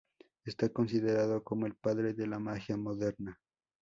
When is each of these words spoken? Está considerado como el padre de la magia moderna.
Está 0.45 0.67
considerado 0.69 1.43
como 1.43 1.67
el 1.67 1.75
padre 1.75 2.15
de 2.15 2.25
la 2.25 2.39
magia 2.39 2.75
moderna. 2.75 3.39